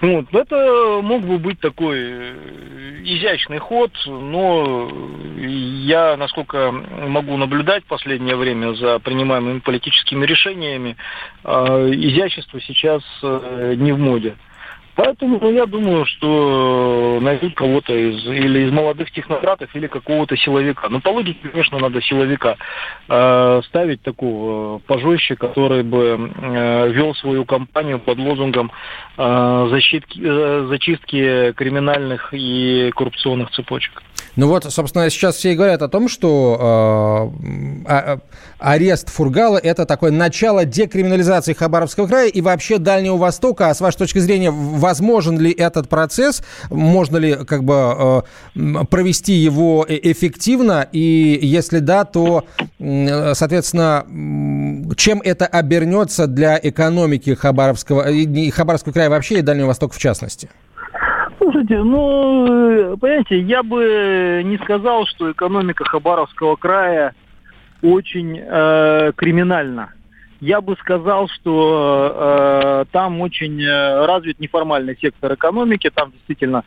[0.00, 0.26] Вот.
[0.32, 4.88] Это мог бы быть такой э, изящный ход, но
[5.36, 10.96] я, насколько могу наблюдать в последнее время за принимаемыми политическими решениями,
[11.42, 11.50] э,
[11.94, 14.36] изящество сейчас э, не в моде.
[14.98, 20.88] Поэтому ну, я думаю, что найдут кого-то из или из молодых технократов, или какого-то силовика.
[20.88, 22.56] Ну, по логике, конечно, надо силовика
[23.08, 28.72] э, ставить такого пожестче, который бы э, вел свою кампанию под лозунгом
[29.16, 34.02] э, защитки, э, зачистки криминальных и коррупционных цепочек.
[34.38, 38.18] Ну вот, собственно, сейчас все и говорят о том, что э, а,
[38.60, 43.68] арест Фургала– это такое начало декриминализации Хабаровского края и вообще Дальнего Востока.
[43.68, 44.52] А с вашей точки зрения,
[44.88, 46.42] возможен ли этот процесс?
[46.70, 48.24] Можно ли как бы
[48.56, 50.86] э, провести его э, эффективно?
[50.92, 52.44] И если да, то,
[52.78, 54.06] соответственно,
[54.96, 58.06] чем это обернется для экономики Хабаровского,
[58.50, 60.48] Хабаровского края вообще и Дальнего Востока в частности?
[61.38, 67.14] Слушайте, ну, понимаете, я бы не сказал, что экономика Хабаровского края
[67.82, 69.90] очень э, криминальна.
[70.40, 76.64] Я бы сказал, что э, там очень э, развит неформальный сектор экономики, там действительно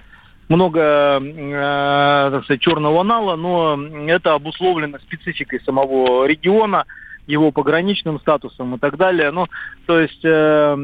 [0.50, 0.80] много,
[1.22, 6.86] э, так сказать, черного нала, но это обусловлено спецификой самого региона–
[7.28, 9.32] его пограничным статусом и так далее.
[9.32, 9.48] Ну,
[9.86, 10.76] то есть, э,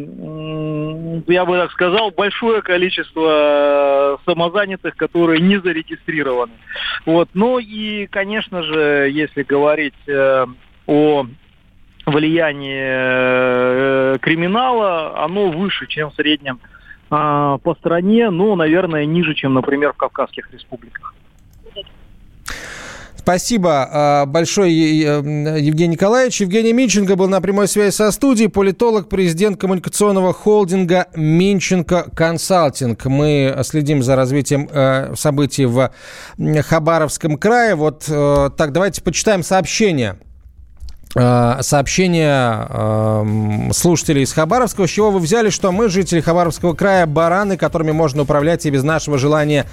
[1.28, 6.54] я бы так сказал, большое количество самозанятых, которые не зарегистрированы.
[7.06, 7.30] Вот.
[7.34, 10.46] Ну и, конечно же, если говорить э,
[10.88, 11.26] о
[12.12, 16.60] влиянии э, криминала, оно выше, чем в среднем
[17.12, 21.14] э, по стране, но, наверное, ниже, чем, например, в Кавказских республиках.
[23.28, 26.40] Спасибо а, большое, Евгений Николаевич.
[26.40, 33.04] Евгений Минченко был на прямой связи со студией, политолог, президент коммуникационного холдинга Минченко Консалтинг.
[33.04, 35.92] Мы следим за развитием э, событий в
[36.38, 37.76] Хабаровском крае.
[37.76, 40.18] Вот э, так, давайте почитаем сообщение
[41.62, 47.58] сообщение э, слушателей из Хабаровского, с чего вы взяли, что мы, жители Хабаровского края, бараны,
[47.58, 49.66] которыми можно управлять и без нашего желания,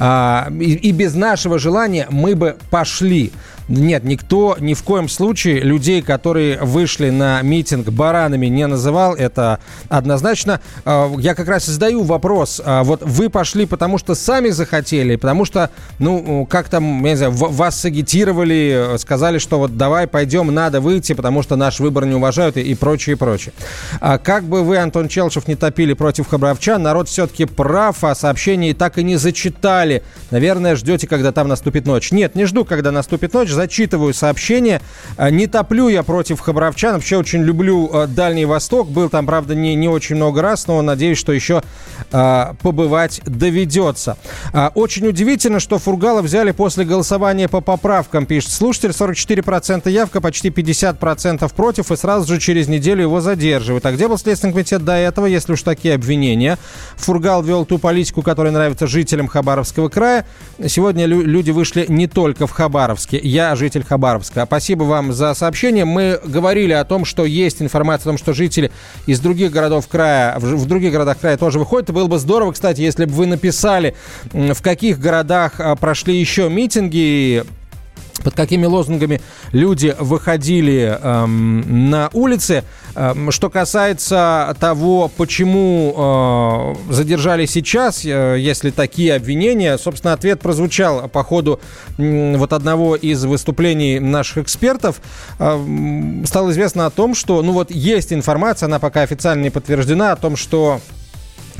[0.00, 3.32] э, и без нашего желания мы бы пошли.
[3.68, 9.14] Нет, никто ни в коем случае людей, которые вышли на митинг баранами, не называл.
[9.14, 10.60] Это однозначно.
[10.86, 12.62] А, я как раз задаю вопрос.
[12.64, 17.16] А, вот вы пошли, потому что сами захотели, потому что, ну, как там, я не
[17.16, 22.14] знаю, вас сагитировали, сказали, что вот давай пойдем, надо выйти, потому что наш выбор не
[22.14, 23.52] уважают и, и прочее, и прочее.
[24.00, 28.72] А как бы вы, Антон Челшев, не топили против хабаровчан, народ все-таки прав, а сообщение
[28.72, 30.02] так и не зачитали.
[30.30, 32.12] Наверное, ждете, когда там наступит ночь.
[32.12, 34.80] Нет, не жду, когда наступит ночь зачитываю сообщение.
[35.16, 36.94] А, не топлю я против хабаровчан.
[36.94, 38.88] Вообще очень люблю а, Дальний Восток.
[38.88, 41.64] Был там, правда, не, не очень много раз, но надеюсь, что еще
[42.12, 44.16] а, побывать доведется.
[44.74, 48.90] Очень удивительно, что Фургала взяли после голосования по поправкам, пишет слушатель.
[48.90, 53.84] 44% явка, почти 50% против, и сразу же через неделю его задерживают.
[53.86, 56.58] А где был Следственный комитет до этого, если уж такие обвинения?
[56.96, 60.24] Фургал вел ту политику, которая нравится жителям Хабаровского края.
[60.64, 63.18] Сегодня люди вышли не только в Хабаровске.
[63.18, 64.44] Я житель Хабаровска.
[64.46, 65.84] Спасибо вам за сообщение.
[65.84, 68.70] Мы говорили о том, что есть информация о том, что жители
[69.06, 71.90] из других городов края, в других городах края тоже выходят.
[71.90, 73.94] Было бы здорово, кстати, если бы вы написали,
[74.32, 77.44] в каких городах а, прошли еще митинги,
[78.22, 79.20] под какими лозунгами
[79.52, 82.64] люди выходили эм, на улицы.
[82.94, 91.08] Эм, что касается того, почему э, задержали сейчас, э, если такие обвинения, собственно, ответ прозвучал
[91.08, 91.60] по ходу
[91.96, 95.00] э, вот одного из выступлений наших экспертов.
[95.38, 95.58] Э,
[96.24, 100.16] стало известно о том, что, ну вот, есть информация, она пока официально не подтверждена, о
[100.16, 100.80] том, что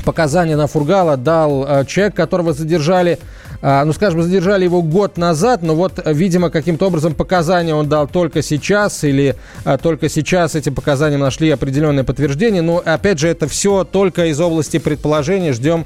[0.03, 3.19] показания на Фургала дал э, человек, которого задержали
[3.61, 8.07] а, ну, скажем, задержали его год назад, но вот, видимо, каким-то образом показания он дал
[8.07, 9.35] только сейчас, или
[9.83, 12.61] только сейчас эти показания нашли определенное подтверждение.
[12.61, 15.51] Но, опять же, это все только из области предположений.
[15.51, 15.85] Ждем,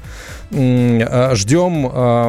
[0.54, 1.72] ждем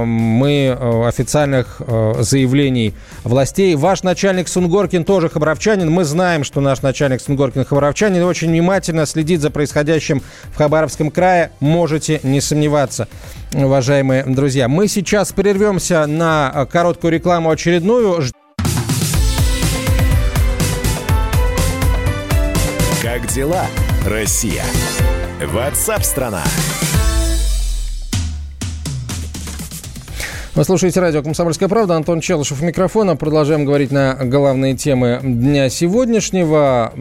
[0.05, 1.81] мы официальных
[2.19, 3.75] заявлений властей.
[3.75, 5.91] Ваш начальник Сунгоркин тоже хабаровчанин.
[5.91, 11.51] Мы знаем, что наш начальник Сунгоркин хабаровчанин очень внимательно следит за происходящим в Хабаровском крае.
[11.59, 13.07] Можете не сомневаться,
[13.53, 14.67] уважаемые друзья.
[14.67, 18.23] Мы сейчас прервемся на э, короткую рекламу очередную.
[23.01, 23.65] Как дела,
[24.05, 24.63] Россия?
[25.41, 26.43] Ватсап-страна!
[30.55, 31.97] Вы слушаете радио «Комсомольская правда».
[31.97, 33.17] Антон Челышев у микрофона.
[33.17, 36.93] Продолжаем говорить на главные темы дня сегодняшнего.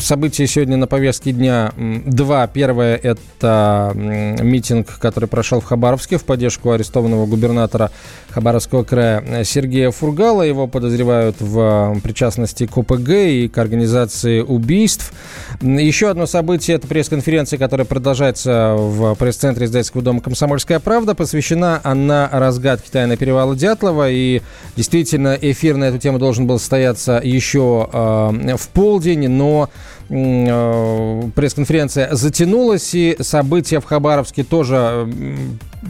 [0.00, 2.48] События сегодня на повестке дня два.
[2.48, 7.92] Первое– это митинг, который прошел в Хабаровске в поддержку арестованного губернатора
[8.32, 10.42] Хабаровского края Сергея Фургала.
[10.42, 15.12] Его подозревают в причастности к ОПГ и к организации убийств.
[15.60, 21.14] Еще одно событие– это пресс-конференция, которая продолжается в пресс-центре издательского дома «Комсомольская правда».
[21.14, 24.10] Посвящена она разгадке тайны перевала Дятлова.
[24.10, 24.42] И
[24.76, 29.68] действительно, эфир на эту тему должен был состояться еще э, в полдень, но
[30.08, 35.08] пресс-конференция затянулась, и события в Хабаровске тоже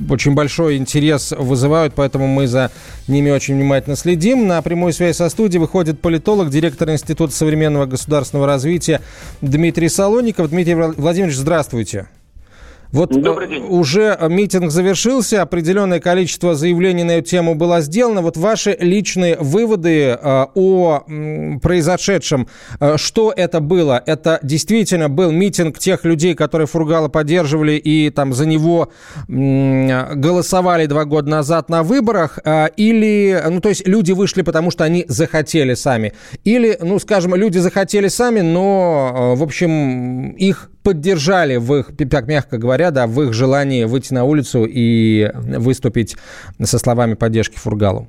[0.08, 2.70] очень большой интерес вызывают, поэтому мы за
[3.08, 4.46] ними очень внимательно следим.
[4.46, 9.00] На прямую связь со студией выходит политолог, директор Института современного государственного развития
[9.40, 10.50] Дмитрий Солоников.
[10.50, 12.08] Дмитрий Владимирович, здравствуйте.
[12.92, 18.20] Вот э, уже митинг завершился, определенное количество заявлений на эту тему было сделано.
[18.20, 21.04] Вот ваши личные выводы э, о
[21.62, 22.48] произошедшем.
[22.80, 24.02] Э, что это было?
[24.04, 28.90] Это действительно был митинг тех людей, которые Фургала поддерживали и там за него
[29.26, 32.38] голосовали два года назад на выборах?
[32.76, 36.12] Или, ну то есть люди вышли, потому что они захотели сами?
[36.44, 42.58] Или, ну скажем, люди захотели сами, но, в общем, их поддержали в их, так мягко
[42.58, 46.16] говоря, да, в их желании выйти на улицу и выступить
[46.60, 48.08] со словами поддержки Фургалу?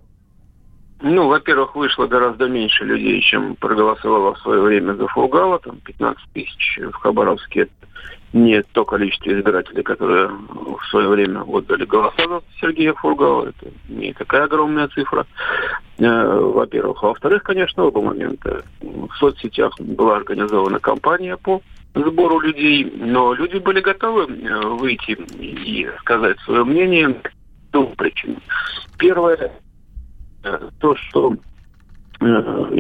[1.05, 6.23] Ну, во-первых, вышло гораздо меньше людей, чем проголосовало в свое время за Фургала, там 15
[6.33, 7.67] тысяч в Хабаровске.
[8.31, 13.49] Не то количество избирателей, которые в свое время отдали голоса за Сергея Фургала.
[13.49, 15.27] Это не такая огромная цифра,
[15.99, 17.03] э, во-первых.
[17.03, 18.63] А во-вторых, конечно, оба момента.
[18.81, 21.61] В соцсетях была организована кампания по
[21.95, 27.21] сбору людей, но люди были готовы э, выйти и сказать свое мнение.
[27.71, 28.37] Двух причин.
[28.97, 29.51] Первое,
[30.43, 31.35] э, то, что
[32.19, 32.79] э,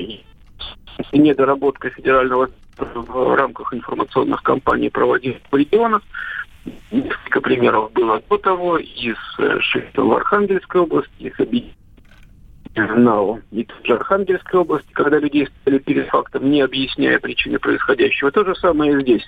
[1.11, 6.01] недоработка федерального в рамках информационных кампаний проводимых в регионах.
[6.91, 11.75] Несколько примеров было до того из в Архангельской области, из объединения
[12.75, 18.31] НАО и в Архангельской области, когда людей стали перед фактом, не объясняя причины происходящего.
[18.31, 19.23] То же самое и здесь.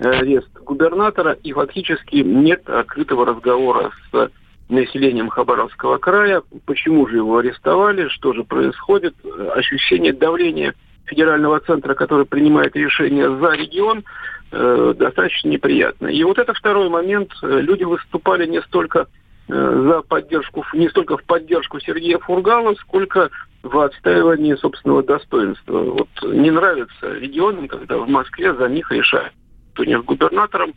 [0.00, 4.30] Арест губернатора, и фактически нет открытого разговора с
[4.70, 9.14] населением Хабаровского края, почему же его арестовали, что же происходит,
[9.54, 10.74] ощущение давления
[11.04, 14.04] федерального центра, который принимает решения за регион,
[14.52, 16.06] э, достаточно неприятно.
[16.06, 17.32] И вот это второй момент.
[17.42, 19.06] Люди выступали не столько Э,
[19.50, 23.30] за поддержку, не столько в поддержку Сергея Фургала, сколько
[23.62, 25.80] в отстаивании собственного достоинства.
[25.80, 29.32] Вот не нравится регионам, когда в Москве за них решают
[29.78, 30.74] у них губернатором,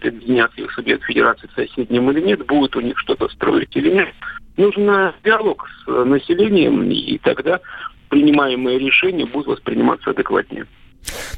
[0.00, 4.08] объединяться их субъект федерации соседним или нет, будет у них что-то строить или нет.
[4.56, 7.60] Нужно диалог с населением, и тогда
[8.08, 10.66] принимаемые решения будут восприниматься адекватнее.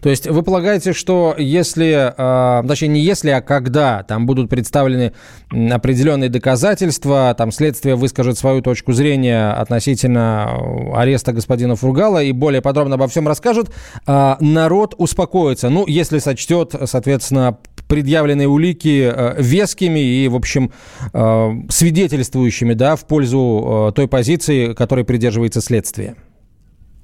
[0.01, 5.13] То есть вы полагаете, что если, э, точнее не если, а когда там будут представлены
[5.51, 10.59] определенные доказательства, там следствие выскажет свою точку зрения относительно
[10.95, 13.71] ареста господина Фургала и более подробно обо всем расскажет,
[14.07, 15.69] э, народ успокоится.
[15.69, 17.59] Ну, если сочтет, соответственно,
[17.89, 20.71] предъявленные улики э, вескими и, в общем,
[21.13, 26.15] э, свидетельствующими да, в пользу э, той позиции, которой придерживается следствие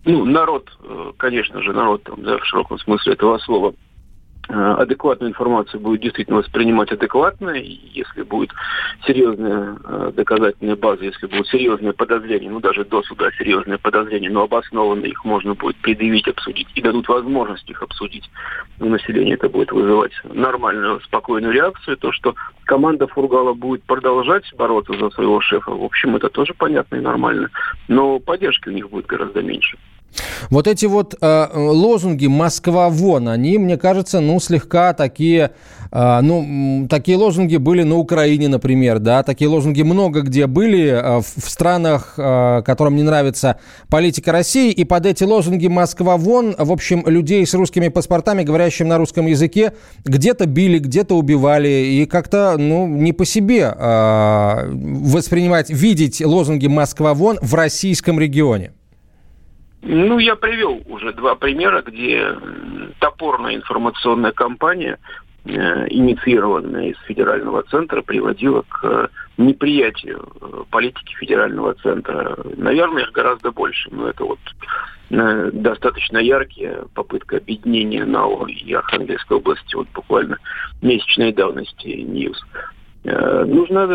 [0.05, 3.75] ну, народ, э, конечно же, народ там, да, в широком смысле этого слова,
[4.47, 8.51] Э, адекватную информацию будет действительно воспринимать адекватно, если будет
[9.07, 14.43] серьезная э, доказательная база, если будут серьезные подозрения, ну даже до суда серьезные подозрения, но
[14.43, 18.29] обоснованно их можно будет предъявить, обсудить и дадут возможность их обсудить
[18.81, 21.97] у населения, это будет вызывать нормальную, спокойную реакцию.
[21.97, 22.35] То, что
[22.65, 27.49] команда Фургала будет продолжать бороться за своего шефа, в общем, это тоже понятно и нормально,
[27.89, 29.79] но поддержки у них будет гораздо меньше.
[30.51, 35.51] Вот эти вот э, лозунги «Москва вон», они, мне кажется, ну, слегка такие,
[35.91, 41.21] э, ну, такие лозунги были на Украине, например, да, такие лозунги много где были э,
[41.21, 43.59] в, странах, э, которым не нравится
[43.89, 48.89] политика России, и под эти лозунги «Москва вон», в общем, людей с русскими паспортами, говорящим
[48.89, 49.73] на русском языке,
[50.05, 57.15] где-то били, где-то убивали, и как-то, ну, не по себе э, воспринимать, видеть лозунги «Москва
[57.15, 58.73] вон» в российском регионе.
[59.87, 62.35] Ну, я привел уже два примера, где
[63.01, 64.99] топорная информационная кампания,
[65.45, 65.51] э,
[65.91, 72.35] инициированная из федерального центра, приводила к неприятию э, политики федерального центра.
[72.57, 74.39] Наверное, их гораздо больше, но это вот
[75.11, 80.39] э, достаточно яркие попытка объединения НАО и Архангельской области, вот буквально
[80.81, 82.43] месячной давности news.
[83.05, 83.87] Нужно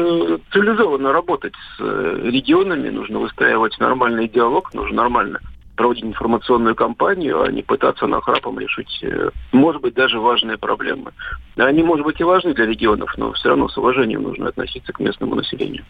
[0.53, 5.39] цивилизованно работать с регионами, нужно выстраивать нормальный диалог, нужно нормально
[5.80, 11.11] проводить информационную кампанию, а не пытаться нахрапом решить, э, может быть, даже важные проблемы.
[11.55, 14.99] Они, может быть, и важны для регионов, но все равно с уважением нужно относиться к
[14.99, 15.86] местному населению.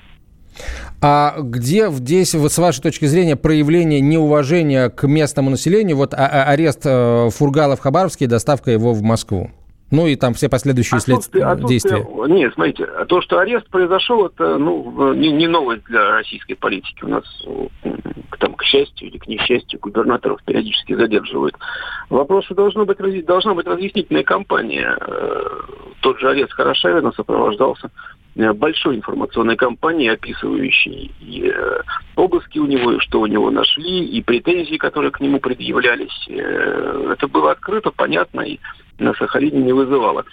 [1.01, 6.43] А где здесь, с вашей точки зрения, проявление неуважения к местному населению, вот а, а,
[6.51, 9.49] арест э, Фургала в Хабаровске и доставка его в Москву?
[9.91, 11.65] Ну и там все последующие отсутствие, след...
[11.65, 12.07] действия.
[12.27, 17.03] Нет, смотрите, то, что арест произошел, это ну, не, не новость для российской политики.
[17.03, 17.23] У нас,
[18.39, 21.55] там, к счастью или к несчастью, губернаторов периодически задерживают.
[22.09, 24.97] Вопрос, что должно быть, должна быть разъяснительная кампания.
[24.99, 25.43] Э,
[26.01, 27.89] тот же арест Хорошавина сопровождался
[28.35, 31.81] э, большой информационной кампанией, описывающей и э,
[32.15, 36.27] обыски у него, и что у него нашли, и претензии, которые к нему предъявлялись.
[36.27, 38.59] Это было открыто, понятно, и
[38.99, 40.25] на Сахалине не вызывало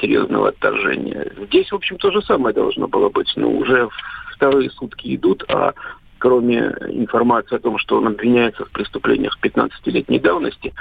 [0.00, 1.32] серьезного отторжения.
[1.48, 3.32] Здесь, в общем, то же самое должно было быть.
[3.36, 3.88] Но уже
[4.32, 5.74] вторые сутки идут, а
[6.18, 10.72] кроме информации о том, что он обвиняется в преступлениях 15-летней давности,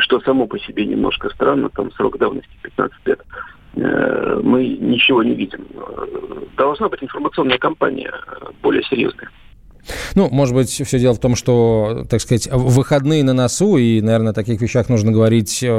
[0.00, 3.20] что само по себе немножко странно, там срок давности 15 лет,
[3.76, 5.66] э, мы ничего не видим.
[6.56, 8.12] Должна быть информационная кампания
[8.62, 9.30] более серьезная.
[10.14, 14.32] Ну, может быть, все дело в том, что, так сказать, выходные на носу, и, наверное,
[14.32, 15.70] о таких вещах нужно говорить э,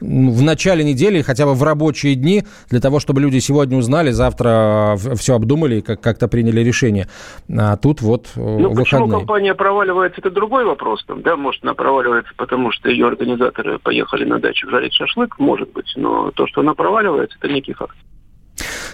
[0.00, 4.96] в начале недели, хотя бы в рабочие дни, для того, чтобы люди сегодня узнали, завтра
[5.16, 7.08] все обдумали и как-то приняли решение.
[7.56, 8.84] А тут вот э, ну, выходные.
[8.84, 11.04] почему компания проваливается, это другой вопрос.
[11.04, 15.72] Там, да, может, она проваливается, потому что ее организаторы поехали на дачу жарить шашлык, может
[15.72, 17.96] быть, но то, что она проваливается, это некий факт.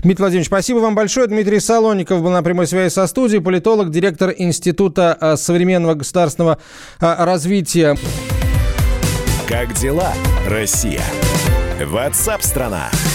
[0.03, 1.27] Дмитрий Владимирович, спасибо вам большое.
[1.27, 6.59] Дмитрий Солоников был на прямой связи со студией, политолог, директор Института а, современного государственного
[7.01, 7.97] а, развития.
[9.47, 10.13] Как дела,
[10.47, 11.03] Россия?
[11.85, 12.89] Ватсап-страна!
[12.91, 13.10] страна